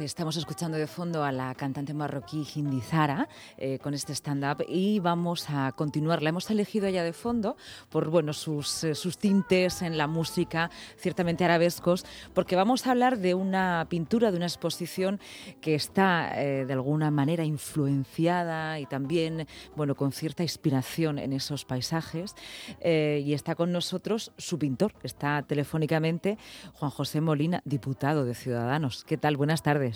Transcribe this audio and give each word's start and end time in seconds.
Estamos 0.00 0.36
escuchando 0.36 0.78
de 0.78 0.86
fondo 0.86 1.24
a 1.24 1.32
la 1.32 1.52
cantante 1.56 1.92
marroquí 1.92 2.46
Hindi 2.54 2.80
Zara 2.80 3.28
eh, 3.56 3.80
con 3.80 3.94
este 3.94 4.12
stand-up 4.12 4.64
y 4.68 5.00
vamos 5.00 5.46
a 5.50 5.72
continuar. 5.72 6.22
La 6.22 6.28
hemos 6.28 6.48
elegido 6.50 6.86
ella 6.86 7.02
de 7.02 7.12
fondo 7.12 7.56
por 7.88 8.08
bueno, 8.08 8.32
sus, 8.32 8.84
eh, 8.84 8.94
sus 8.94 9.18
tintes 9.18 9.82
en 9.82 9.98
la 9.98 10.06
música, 10.06 10.70
ciertamente 10.98 11.44
arabescos, 11.44 12.06
porque 12.32 12.54
vamos 12.54 12.86
a 12.86 12.92
hablar 12.92 13.18
de 13.18 13.34
una 13.34 13.86
pintura, 13.88 14.30
de 14.30 14.36
una 14.36 14.46
exposición 14.46 15.18
que 15.60 15.74
está 15.74 16.40
eh, 16.40 16.64
de 16.64 16.72
alguna 16.72 17.10
manera 17.10 17.44
influenciada 17.44 18.78
y 18.78 18.86
también 18.86 19.48
bueno, 19.74 19.96
con 19.96 20.12
cierta 20.12 20.44
inspiración 20.44 21.18
en 21.18 21.32
esos 21.32 21.64
paisajes. 21.64 22.36
y 22.84 23.32
está 23.32 23.56
con 23.56 23.72
nosotros 23.72 24.30
su 24.36 24.58
pintor, 24.58 24.92
está 25.02 25.42
telefónicamente 25.42 26.38
Juan 26.74 26.90
José 26.92 27.20
Molina, 27.20 27.62
diputado 27.64 28.24
de 28.24 28.34
Ciudadanos. 28.34 29.02
¿Qué 29.04 29.16
tal? 29.16 29.36
Buenas 29.36 29.62
tardes. 29.62 29.87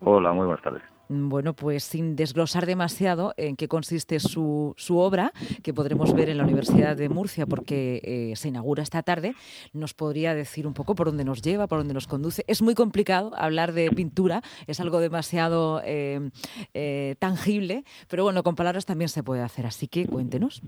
Hola, 0.00 0.32
muy 0.32 0.46
buenas 0.46 0.62
tardes. 0.62 0.82
Bueno, 1.08 1.54
pues 1.54 1.84
sin 1.84 2.16
desglosar 2.16 2.66
demasiado 2.66 3.32
en 3.36 3.54
qué 3.54 3.68
consiste 3.68 4.18
su, 4.18 4.74
su 4.76 4.98
obra, 4.98 5.30
que 5.62 5.72
podremos 5.72 6.12
ver 6.14 6.28
en 6.28 6.38
la 6.38 6.44
Universidad 6.44 6.96
de 6.96 7.08
Murcia 7.08 7.46
porque 7.46 8.00
eh, 8.02 8.34
se 8.34 8.48
inaugura 8.48 8.82
esta 8.82 9.02
tarde, 9.04 9.34
nos 9.72 9.94
podría 9.94 10.34
decir 10.34 10.66
un 10.66 10.74
poco 10.74 10.96
por 10.96 11.06
dónde 11.06 11.24
nos 11.24 11.42
lleva, 11.42 11.68
por 11.68 11.78
dónde 11.78 11.94
nos 11.94 12.08
conduce. 12.08 12.44
Es 12.48 12.60
muy 12.60 12.74
complicado 12.74 13.30
hablar 13.36 13.72
de 13.72 13.88
pintura, 13.90 14.42
es 14.66 14.80
algo 14.80 14.98
demasiado 14.98 15.80
eh, 15.84 16.30
eh, 16.74 17.14
tangible, 17.20 17.84
pero 18.10 18.24
bueno, 18.24 18.42
con 18.42 18.56
palabras 18.56 18.84
también 18.84 19.08
se 19.08 19.22
puede 19.22 19.42
hacer, 19.42 19.64
así 19.66 19.86
que 19.86 20.06
cuéntenos. 20.08 20.60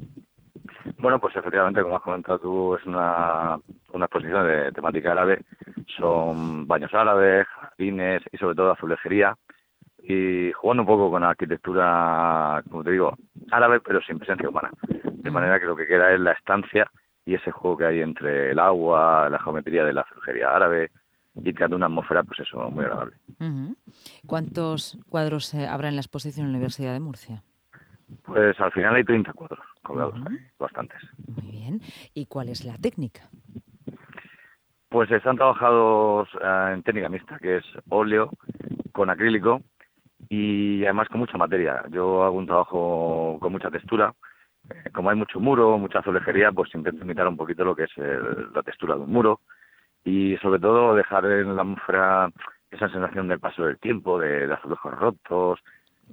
Bueno, 0.98 1.18
pues 1.18 1.34
efectivamente, 1.34 1.82
como 1.82 1.96
has 1.96 2.02
comentado 2.02 2.38
tú, 2.38 2.74
es 2.76 2.86
una, 2.86 3.58
una 3.92 4.04
exposición 4.04 4.46
de 4.46 4.72
temática 4.72 5.12
árabe. 5.12 5.44
Son 5.96 6.66
baños 6.66 6.92
árabes, 6.94 7.46
jardines 7.78 8.22
y 8.32 8.36
sobre 8.36 8.54
todo 8.54 8.72
azulejería. 8.72 9.36
Y 10.02 10.52
jugando 10.52 10.82
un 10.82 10.86
poco 10.86 11.10
con 11.10 11.22
la 11.22 11.30
arquitectura, 11.30 12.62
como 12.70 12.84
te 12.84 12.92
digo, 12.92 13.16
árabe, 13.50 13.80
pero 13.80 14.00
sin 14.02 14.18
presencia 14.18 14.48
humana. 14.48 14.70
De 15.04 15.30
manera 15.30 15.58
que 15.58 15.66
lo 15.66 15.76
que 15.76 15.86
queda 15.86 16.12
es 16.12 16.20
la 16.20 16.32
estancia 16.32 16.90
y 17.26 17.34
ese 17.34 17.50
juego 17.50 17.76
que 17.76 17.84
hay 17.84 18.00
entre 18.00 18.52
el 18.52 18.58
agua, 18.58 19.28
la 19.28 19.38
geometría 19.38 19.84
de 19.84 19.92
la 19.92 20.02
azulejería 20.02 20.54
árabe 20.54 20.90
y 21.34 21.52
creando 21.52 21.76
una 21.76 21.86
atmósfera, 21.86 22.22
pues 22.22 22.40
eso, 22.40 22.70
muy 22.70 22.84
agradable. 22.84 23.16
¿Cuántos 24.26 24.98
cuadros 25.08 25.52
eh, 25.54 25.66
habrá 25.66 25.88
en 25.88 25.96
la 25.96 26.00
exposición 26.00 26.46
en 26.46 26.52
la 26.52 26.58
Universidad 26.58 26.92
de 26.94 27.00
Murcia? 27.00 27.42
Pues 28.24 28.58
al 28.60 28.72
final 28.72 28.94
hay 28.94 29.04
30 29.04 29.32
cuadros 29.34 29.60
colgados, 29.82 30.18
bastantes. 30.58 31.00
Muy 31.26 31.50
bien. 31.50 31.80
¿Y 32.14 32.26
cuál 32.26 32.48
es 32.48 32.64
la 32.64 32.78
técnica? 32.78 33.28
Pues 34.88 35.10
están 35.10 35.36
trabajados 35.36 36.28
eh, 36.40 36.70
en 36.74 36.82
técnica 36.82 37.08
mixta, 37.08 37.38
que 37.38 37.58
es 37.58 37.64
óleo 37.88 38.30
con 38.92 39.10
acrílico 39.10 39.60
y 40.28 40.84
además 40.84 41.08
con 41.08 41.20
mucha 41.20 41.36
materia. 41.36 41.84
Yo 41.90 42.24
hago 42.24 42.38
un 42.38 42.46
trabajo 42.46 43.38
con 43.40 43.52
mucha 43.52 43.70
textura. 43.70 44.14
Eh, 44.70 44.90
como 44.92 45.10
hay 45.10 45.16
mucho 45.16 45.40
muro, 45.40 45.78
mucha 45.78 45.98
azulejería, 45.98 46.52
pues 46.52 46.74
intento 46.74 47.04
imitar 47.04 47.28
un 47.28 47.36
poquito 47.36 47.64
lo 47.64 47.76
que 47.76 47.84
es 47.84 47.90
la 48.54 48.62
textura 48.62 48.94
de 48.94 49.02
un 49.02 49.12
muro 49.12 49.40
y 50.04 50.36
sobre 50.38 50.60
todo 50.60 50.94
dejar 50.94 51.24
en 51.26 51.54
la 51.54 51.62
atmósfera 51.62 52.30
esa 52.70 52.88
sensación 52.88 53.28
del 53.28 53.40
paso 53.40 53.64
del 53.64 53.78
tiempo, 53.78 54.18
de, 54.18 54.46
de 54.46 54.54
azulejos 54.54 54.92
rotos, 54.98 55.58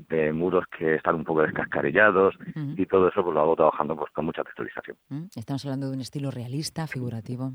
de 0.10 0.34
muros 0.34 0.66
que 0.78 0.96
están 0.96 1.16
un 1.16 1.24
poco 1.24 1.42
descascarillados 1.42 2.36
y 2.56 2.86
todo 2.86 3.08
eso 3.08 3.24
pues 3.24 3.34
lo 3.34 3.42
hago 3.42 3.56
trabajando 3.56 3.96
pues 3.96 4.12
con 4.12 4.26
mucha 4.26 4.44
texturización. 4.44 4.98
Estamos 5.36 5.66
hablando 5.66 5.88
de 5.88 5.96
un 5.96 6.02
estilo 6.02 6.32
realista, 6.32 6.88
figurativo. 6.88 7.54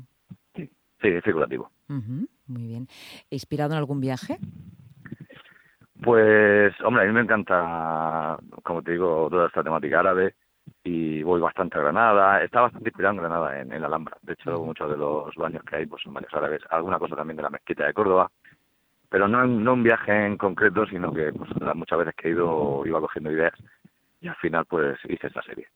Sí, 1.01 1.11
sí 1.11 1.21
figurativo. 1.21 1.71
Muy 1.87 2.67
bien. 2.67 2.87
¿Inspirado 3.29 3.73
en 3.73 3.77
algún 3.77 3.99
viaje? 3.99 4.37
Pues, 6.03 6.73
hombre, 6.81 7.03
a 7.03 7.05
mí 7.05 7.13
me 7.13 7.21
encanta, 7.21 8.37
como 8.63 8.81
te 8.81 8.93
digo, 8.93 9.27
toda 9.29 9.47
esta 9.47 9.63
temática 9.63 9.99
árabe 9.99 10.35
y 10.83 11.21
voy 11.23 11.39
bastante 11.41 11.77
a 11.77 11.81
Granada. 11.81 12.43
Está 12.43 12.61
bastante 12.61 12.89
inspirado 12.89 13.15
en 13.15 13.21
Granada, 13.21 13.59
en, 13.59 13.71
en 13.71 13.81
la 13.81 13.87
Alhambra. 13.87 14.17
De 14.21 14.33
hecho, 14.33 14.63
muchos 14.63 14.89
de 14.89 14.97
los 14.97 15.35
baños 15.35 15.63
que 15.63 15.75
hay 15.75 15.85
pues 15.85 16.01
son 16.03 16.13
baños 16.13 16.33
árabes. 16.33 16.61
Alguna 16.69 16.97
cosa 16.97 17.15
también 17.15 17.37
de 17.37 17.43
la 17.43 17.49
mezquita 17.49 17.85
de 17.85 17.93
Córdoba 17.93 18.31
pero 19.11 19.27
no, 19.27 19.45
no 19.45 19.73
un 19.73 19.83
viaje 19.83 20.25
en 20.25 20.37
concreto, 20.37 20.85
sino 20.85 21.11
que 21.11 21.33
pues, 21.33 21.49
muchas 21.75 21.99
veces 21.99 22.15
que 22.15 22.29
he 22.29 22.31
ido 22.31 22.81
iba 22.85 23.01
cogiendo 23.01 23.29
ideas 23.29 23.51
y 24.21 24.27
al 24.27 24.35
final 24.35 24.65
pues 24.65 24.97
hice 25.09 25.27
esta 25.27 25.41
serie. 25.41 25.67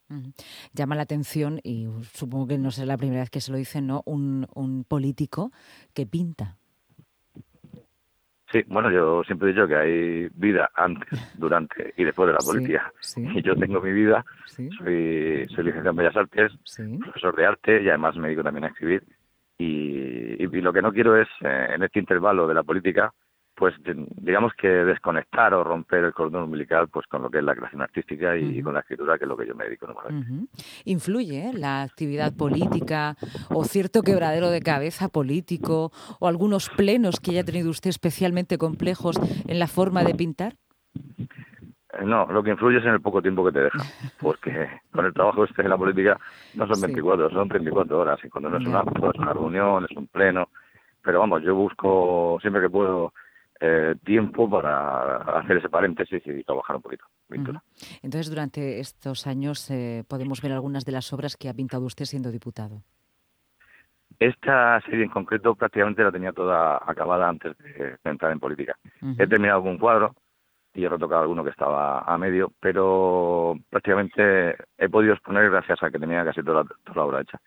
Llama 0.71 0.95
la 0.95 1.01
atención, 1.01 1.59
y 1.63 1.87
supongo 2.13 2.47
que 2.47 2.57
no 2.57 2.69
es 2.69 2.77
la 2.77 2.97
primera 2.97 3.21
vez 3.21 3.29
que 3.31 3.41
se 3.41 3.51
lo 3.51 3.57
dicen, 3.57 3.87
¿no? 3.87 4.03
Un, 4.05 4.47
un 4.53 4.83
político 4.83 5.51
que 5.93 6.05
pinta. 6.05 6.55
Sí, 8.51 8.63
bueno, 8.67 8.91
yo 8.91 9.23
siempre 9.23 9.49
he 9.49 9.53
dicho 9.53 9.67
que 9.67 9.75
hay 9.75 10.29
vida 10.35 10.69
antes, 10.75 11.09
durante 11.37 11.93
y 11.97 12.03
después 12.03 12.27
de 12.27 12.33
la 12.33 12.39
política. 12.39 12.93
Y 13.17 13.41
yo 13.43 13.55
tengo 13.55 13.81
mi 13.81 13.91
vida, 13.91 14.23
soy, 14.45 14.69
soy 15.49 15.63
licenciado 15.63 15.89
en 15.89 15.95
Bellas 15.95 16.15
Artes, 16.15 16.51
profesor 17.01 17.35
de 17.35 17.45
arte 17.45 17.81
y 17.81 17.89
además 17.89 18.15
me 18.15 18.27
dedico 18.27 18.43
también 18.43 18.65
a 18.65 18.67
escribir. 18.67 19.03
Y, 19.57 20.43
y, 20.43 20.61
lo 20.61 20.73
que 20.73 20.81
no 20.81 20.91
quiero 20.91 21.19
es, 21.19 21.29
eh, 21.41 21.67
en 21.73 21.83
este 21.83 21.99
intervalo 21.99 22.45
de 22.45 22.53
la 22.53 22.63
política, 22.63 23.13
pues 23.55 23.73
digamos 23.85 24.53
que 24.53 24.67
desconectar 24.67 25.53
o 25.53 25.63
romper 25.63 26.03
el 26.03 26.13
cordón 26.13 26.43
umbilical 26.43 26.89
pues 26.89 27.07
con 27.07 27.21
lo 27.21 27.29
que 27.29 27.39
es 27.39 27.43
la 27.43 27.55
creación 27.55 27.81
artística 27.81 28.35
y 28.35 28.61
con 28.61 28.73
la 28.73 28.81
escritura 28.81 29.17
que 29.17 29.23
es 29.23 29.29
lo 29.29 29.37
que 29.37 29.47
yo 29.47 29.55
me 29.55 29.65
dedico 29.65 29.87
normalmente. 29.87 30.47
¿Influye 30.83 31.51
la 31.53 31.81
actividad 31.81 32.33
política 32.35 33.15
o 33.49 33.63
cierto 33.63 34.01
quebradero 34.01 34.49
de 34.49 34.61
cabeza 34.61 35.07
político 35.07 35.91
o 36.19 36.27
algunos 36.27 36.69
plenos 36.69 37.19
que 37.19 37.31
haya 37.31 37.43
tenido 37.43 37.69
usted 37.69 37.89
especialmente 37.89 38.57
complejos 38.57 39.15
en 39.47 39.59
la 39.59 39.67
forma 39.67 40.03
de 40.03 40.15
pintar? 40.15 40.55
Eh, 41.93 42.05
no, 42.05 42.25
lo 42.25 42.43
que 42.43 42.51
influye 42.51 42.79
es 42.79 42.83
en 42.83 42.93
el 42.93 43.01
poco 43.01 43.21
tiempo 43.21 43.45
que 43.45 43.51
te 43.51 43.61
deja, 43.61 43.79
porque 44.19 44.69
con 44.91 45.05
el 45.05 45.13
trabajo 45.13 45.45
este 45.45 45.61
en 45.61 45.69
la 45.69 45.77
política 45.77 46.19
no 46.55 46.67
son 46.67 46.81
24, 46.81 47.29
son 47.29 47.47
34 47.47 47.99
horas, 47.99 48.19
y 48.23 48.29
cuando 48.29 48.49
no 48.49 48.57
es 48.57 48.67
una, 48.67 48.81
es 48.81 49.19
una 49.19 49.33
reunión, 49.33 49.85
es 49.89 49.95
un 49.95 50.07
pleno, 50.07 50.49
pero 51.01 51.19
vamos, 51.19 51.41
yo 51.43 51.55
busco 51.55 52.37
siempre 52.41 52.61
que 52.61 52.69
puedo 52.69 53.13
eh, 53.59 53.95
tiempo 54.03 54.49
para 54.49 55.17
hacer 55.39 55.57
ese 55.57 55.69
paréntesis 55.69 56.21
y 56.25 56.43
trabajar 56.43 56.75
un 56.75 56.81
poquito. 56.81 57.05
Entonces, 58.01 58.29
durante 58.29 58.79
estos 58.79 59.27
años 59.27 59.69
eh, 59.71 60.03
podemos 60.07 60.41
ver 60.41 60.51
algunas 60.51 60.85
de 60.85 60.91
las 60.91 61.11
obras 61.13 61.37
que 61.37 61.49
ha 61.49 61.53
pintado 61.53 61.85
usted 61.85 62.05
siendo 62.05 62.31
diputado. 62.31 62.81
Esta 64.19 64.79
serie 64.81 65.03
en 65.03 65.09
concreto 65.09 65.55
prácticamente 65.55 66.03
la 66.03 66.11
tenía 66.11 66.31
toda 66.31 66.77
acabada 66.85 67.27
antes 67.27 67.57
de, 67.57 67.97
entrar 68.03 68.31
en 68.31 68.39
política. 68.39 68.77
He 69.17 69.27
terminado 69.27 69.57
algún 69.57 69.77
cuadro 69.77 70.15
y 70.73 70.83
he 70.83 70.89
retocado 70.89 71.21
alguno 71.21 71.43
que 71.43 71.49
estaba 71.49 71.99
a 71.99 72.17
medio, 72.17 72.51
pero 72.59 73.57
prácticamente 73.69 74.55
he 74.77 74.89
podido 74.89 75.13
exponer 75.13 75.49
gracias 75.49 75.81
a 75.81 75.89
que 75.89 75.99
tenía 75.99 76.23
casi 76.23 76.43
toda 76.43 76.65
la, 76.93 77.03
obra 77.03 77.21
hecha. 77.21 77.39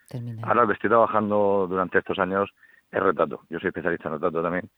Ahora 0.42 0.62
lo 0.62 0.68
que 0.68 0.74
estoy 0.74 0.90
trabajando 0.90 1.66
durante 1.68 1.98
estos 1.98 2.18
años 2.18 2.50
es 2.90 3.02
retrato. 3.02 3.42
Yo 3.50 3.58
soy 3.58 3.68
especialista 3.68 4.08
en 4.08 4.14
retrato 4.14 4.42
también. 4.42 4.68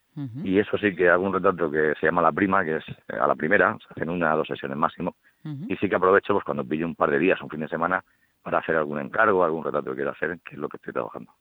Y 0.45 0.59
eso 0.59 0.77
sí 0.79 0.95
que 0.95 1.09
hago 1.09 1.25
un 1.25 1.33
retrato 1.33 1.71
que 1.71 1.95
se 2.01 2.07
llama 2.07 2.23
La 2.23 2.33
Prima, 2.33 2.65
que 2.65 2.77
es 2.77 2.85
eh, 3.09 3.17
a 3.21 3.27
la 3.27 3.35
primera, 3.35 3.79
se 3.79 3.95
hacen 3.95 4.11
una 4.11 4.35
o 4.35 4.39
dos 4.39 4.49
sesiones 4.49 4.77
máximo. 4.77 5.17
Y 5.45 5.77
sí 5.77 5.89
que 5.89 5.95
aprovecho 5.95 6.33
pues 6.35 6.45
cuando 6.45 6.65
pillo 6.65 6.87
un 6.87 6.95
par 6.95 7.11
de 7.11 7.19
días, 7.19 7.41
un 7.41 7.49
fin 7.49 7.61
de 7.61 7.69
semana, 7.69 8.05
para 8.43 8.59
hacer 8.59 8.77
algún 8.77 8.99
encargo, 9.01 9.45
algún 9.45 9.65
retrato 9.65 9.91
que 9.91 9.97
quiero 9.97 10.11
hacer, 10.11 10.39
que 10.41 10.55
es 10.55 10.59
lo 10.59 10.69
que 10.69 10.77
estoy 10.77 10.93
trabajando. 10.93 11.33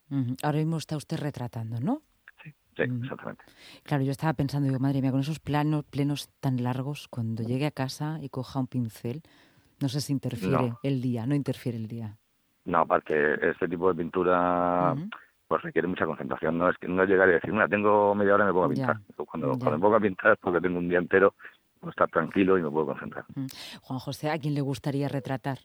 Ahora 0.43 0.57
mismo 0.59 0.77
está 0.77 0.95
usted 0.95 1.19
retratando, 1.19 1.79
¿no? 1.79 2.01
Sí, 2.43 2.53
sí, 2.75 2.83
exactamente. 2.83 3.43
Claro, 3.83 4.03
yo 4.03 4.11
estaba 4.11 4.33
pensando, 4.33 4.67
digo, 4.67 4.79
madre 4.79 5.01
mía, 5.01 5.11
con 5.11 5.21
esos 5.21 5.39
planos, 5.39 5.85
plenos 5.85 6.29
tan 6.39 6.61
largos, 6.63 7.07
cuando 7.09 7.43
llegue 7.43 7.65
a 7.65 7.71
casa 7.71 8.19
y 8.21 8.29
coja 8.29 8.59
un 8.59 8.67
pincel, 8.67 9.21
no 9.81 9.89
sé 9.89 10.01
si 10.01 10.13
interfiere 10.13 10.73
el 10.83 11.01
día, 11.01 11.25
no 11.25 11.35
interfiere 11.35 11.77
el 11.77 11.87
día. 11.87 12.17
No, 12.65 12.79
aparte, 12.79 13.49
este 13.49 13.67
tipo 13.67 13.91
de 13.91 13.95
pintura 13.95 14.95
pues 15.49 15.63
requiere 15.63 15.87
mucha 15.87 16.05
concentración. 16.05 16.59
No 16.59 16.69
es 16.69 16.77
que 16.77 16.87
no 16.87 17.03
llegar 17.05 17.27
y 17.27 17.33
decir, 17.33 17.51
mira, 17.51 17.67
tengo 17.67 18.13
media 18.13 18.35
hora 18.35 18.43
y 18.45 18.47
me 18.47 18.53
pongo 18.53 18.65
a 18.65 18.69
pintar. 18.69 18.97
Cuando, 19.15 19.57
cuando 19.57 19.71
me 19.71 19.79
pongo 19.79 19.95
a 19.95 19.99
pintar 19.99 20.33
es 20.33 20.39
porque 20.39 20.61
tengo 20.61 20.77
un 20.77 20.87
día 20.87 20.99
entero, 20.99 21.33
puedo 21.79 21.89
estar 21.89 22.07
tranquilo 22.09 22.57
y 22.59 22.61
me 22.61 22.69
puedo 22.69 22.85
concentrar. 22.85 23.25
Juan 23.81 23.99
José, 23.99 24.29
¿a 24.29 24.37
quién 24.37 24.53
le 24.53 24.61
gustaría 24.61 25.09
retratar? 25.09 25.57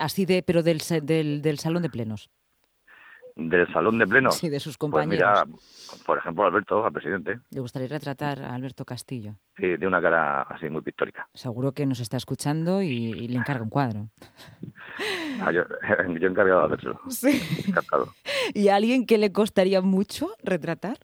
Así 0.00 0.26
de, 0.26 0.42
pero 0.42 0.64
del, 0.64 0.80
del, 1.04 1.42
del 1.42 1.58
salón 1.60 1.82
de 1.82 1.90
plenos 1.90 2.28
del 3.36 3.72
salón 3.72 3.98
de 3.98 4.06
plenos. 4.06 4.36
Sí, 4.36 4.48
de 4.48 4.60
sus 4.60 4.76
pues 4.76 4.90
compañeros. 4.90 5.46
mira, 5.46 5.58
por 6.04 6.18
ejemplo, 6.18 6.44
Alberto, 6.44 6.84
al 6.84 6.92
presidente. 6.92 7.40
¿Le 7.50 7.60
gustaría 7.60 7.88
retratar 7.88 8.42
a 8.42 8.54
Alberto 8.54 8.84
Castillo? 8.84 9.34
Sí, 9.56 9.76
de 9.76 9.86
una 9.86 10.00
cara 10.00 10.42
así 10.42 10.68
muy 10.68 10.82
pictórica. 10.82 11.28
Seguro 11.34 11.72
que 11.72 11.86
nos 11.86 12.00
está 12.00 12.16
escuchando 12.16 12.82
y, 12.82 13.28
le 13.28 13.36
encarga 13.36 13.62
un 13.62 13.70
cuadro. 13.70 14.08
Ah, 15.42 15.52
yo, 15.52 15.62
yo 16.20 16.26
he 16.26 16.30
encargado 16.30 16.68
de 16.68 16.74
hacerlo. 16.74 17.00
Sí. 17.08 17.40
Encantado. 17.66 18.08
¿Y 18.52 18.68
a 18.68 18.76
alguien 18.76 19.06
que 19.06 19.16
le 19.16 19.32
costaría 19.32 19.80
mucho 19.80 20.28
retratar? 20.42 20.98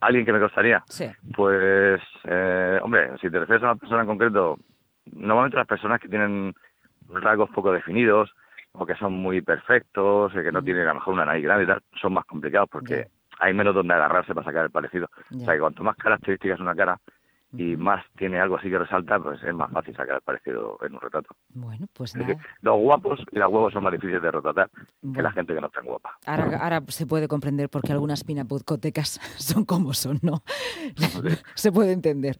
¿Alguien 0.00 0.24
que 0.24 0.32
me 0.32 0.38
costaría? 0.38 0.84
Sí. 0.88 1.06
Pues, 1.34 2.00
eh, 2.24 2.78
hombre, 2.82 3.10
si 3.20 3.30
te 3.30 3.40
refieres 3.40 3.64
a 3.64 3.72
una 3.72 3.76
persona 3.76 4.02
en 4.02 4.06
concreto, 4.06 4.58
normalmente 5.12 5.56
las 5.56 5.66
personas 5.66 6.00
que 6.00 6.08
tienen 6.08 6.54
rasgos 7.08 7.50
poco 7.50 7.72
definidos, 7.72 8.30
o 8.78 8.86
que 8.86 8.94
son 8.94 9.12
muy 9.12 9.42
perfectos, 9.42 10.32
que 10.32 10.52
no 10.52 10.62
tienen 10.62 10.84
a 10.84 10.88
lo 10.88 10.94
mejor 10.94 11.14
una 11.14 11.24
nariz 11.24 11.44
grande 11.44 11.64
y 11.64 11.66
tal, 11.66 11.82
son 12.00 12.14
más 12.14 12.24
complicados 12.24 12.68
porque 12.70 13.08
hay 13.40 13.52
menos 13.54 13.74
donde 13.74 13.94
agarrarse 13.94 14.34
para 14.34 14.44
sacar 14.44 14.64
el 14.64 14.70
parecido. 14.70 15.08
O 15.34 15.38
sea 15.40 15.54
que 15.54 15.60
cuanto 15.60 15.82
más 15.82 15.96
características 15.96 16.60
una 16.60 16.74
cara, 16.74 16.98
y 17.52 17.76
más 17.76 18.04
tiene 18.16 18.38
algo 18.38 18.56
así 18.56 18.68
que 18.68 18.78
resalta, 18.78 19.18
pues 19.18 19.42
es 19.42 19.54
más 19.54 19.70
fácil 19.72 19.96
sacar 19.96 20.16
el 20.16 20.22
parecido 20.22 20.78
en 20.82 20.94
un 20.94 21.00
retrato. 21.00 21.34
Bueno, 21.54 21.86
pues 21.94 22.14
nada. 22.14 22.36
Los 22.60 22.78
guapos 22.78 23.20
y 23.32 23.38
las 23.38 23.48
huevos 23.48 23.72
son 23.72 23.84
más 23.84 23.92
difíciles 23.92 24.20
de 24.20 24.30
retratar 24.30 24.70
que 25.14 25.22
la 25.22 25.32
gente 25.32 25.54
que 25.54 25.60
no 25.60 25.68
está 25.68 25.80
guapa. 25.80 26.18
Ahora, 26.26 26.58
ahora 26.58 26.82
se 26.88 27.06
puede 27.06 27.26
comprender 27.26 27.70
por 27.70 27.82
qué 27.82 27.92
algunas 27.92 28.22
pinapodcotecas 28.24 29.20
son 29.38 29.64
como 29.64 29.94
son, 29.94 30.18
¿no? 30.22 30.42
se 31.54 31.72
puede 31.72 31.92
entender. 31.92 32.36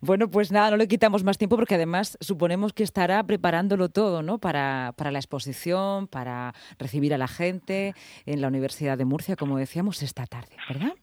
Bueno, 0.00 0.28
pues 0.28 0.52
nada, 0.52 0.70
no 0.70 0.76
le 0.76 0.88
quitamos 0.88 1.24
más 1.24 1.38
tiempo 1.38 1.56
porque 1.56 1.76
además 1.76 2.18
suponemos 2.20 2.72
que 2.74 2.82
estará 2.82 3.22
preparándolo 3.24 3.88
todo, 3.88 4.22
¿no? 4.22 4.38
Para, 4.38 4.92
para 4.96 5.10
la 5.10 5.18
exposición, 5.18 6.06
para 6.06 6.54
recibir 6.78 7.14
a 7.14 7.18
la 7.18 7.28
gente 7.28 7.94
en 8.26 8.40
la 8.42 8.48
Universidad 8.48 8.98
de 8.98 9.06
Murcia, 9.06 9.36
como 9.36 9.56
decíamos, 9.56 10.02
esta 10.02 10.26
tarde, 10.26 10.56
¿verdad? 10.68 10.94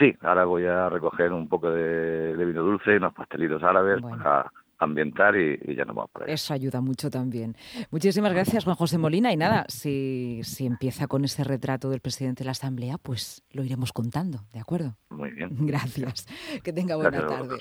Sí, 0.00 0.16
ahora 0.22 0.46
voy 0.46 0.64
a 0.64 0.88
recoger 0.88 1.30
un 1.30 1.46
poco 1.46 1.70
de, 1.70 2.34
vino 2.34 2.62
dulce, 2.62 2.94
y 2.94 2.96
unos 2.96 3.12
pastelitos 3.12 3.62
árabes 3.62 4.00
para 4.00 4.50
ambientar 4.78 5.36
y, 5.36 5.76
ya 5.76 5.84
nos 5.84 5.94
vamos 5.94 6.10
por 6.10 6.22
ahí. 6.22 6.32
Eso 6.32 6.54
ayuda 6.54 6.80
mucho 6.80 7.10
también. 7.10 7.54
Muchísimas 7.90 8.32
gracias, 8.32 8.64
Juan 8.64 8.76
José 8.76 8.96
Molina. 8.96 9.30
Y 9.30 9.36
nada, 9.36 9.64
si, 9.68 10.40
si 10.42 10.64
empieza 10.64 11.06
con 11.06 11.24
ese 11.24 11.44
retrato 11.44 11.90
del 11.90 12.00
presidente 12.00 12.44
de 12.44 12.46
la 12.46 12.52
Asamblea, 12.52 12.96
pues 12.96 13.44
lo 13.52 13.62
iremos 13.62 13.92
contando, 13.92 14.40
¿de 14.54 14.60
acuerdo? 14.60 14.96
Muy 15.10 15.32
bien. 15.32 15.50
Gracias. 15.66 16.26
Que 16.64 16.72
tenga 16.72 16.96
buena 16.96 17.26
tarde. 17.26 17.56